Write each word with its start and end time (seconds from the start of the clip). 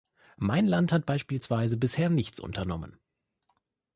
Mein 0.39 0.65
Land 0.65 0.91
hat 0.93 1.05
beispielsweise 1.05 1.77
bisher 1.77 2.09
nichts 2.09 2.39
unternommen. 2.39 2.97